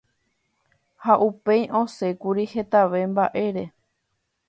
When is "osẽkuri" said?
1.81-2.45